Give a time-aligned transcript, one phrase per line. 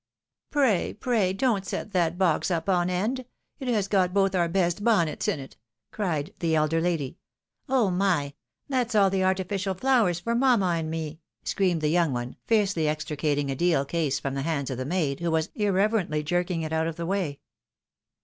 [0.49, 3.23] "Pray, pray don't set that box up on end!
[3.59, 5.57] It has got both our best bonnets in it!"
[5.93, 7.19] cried the elderly lady."
[7.69, 8.33] Oh, my!
[8.67, 13.51] that's aU the artificial flowers for mamma and me!" screamed the young one, fiercely extricating
[13.51, 16.95] a deal case from the hands of the maid, who was irreverently jerking it out
[16.95, 17.39] the way.